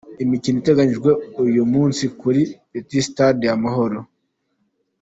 [0.23, 1.09] Imikino iteganijwe
[1.45, 3.97] uyu munsi kuri Petit stade Amahoro.